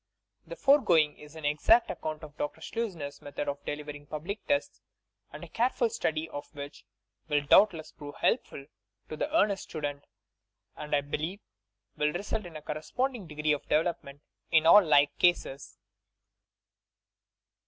[0.47, 2.59] The foregoing is an exact account of Dr.
[2.59, 4.81] Schleusner'a method of delivering Public Tests,
[5.31, 6.85] a careful study of which
[7.27, 8.65] will doubtless prove helpful
[9.09, 10.07] to the earnest stu dent;
[10.75, 11.41] and, I believe,
[11.97, 15.77] will result in a corresponding de gree of development in all like cases.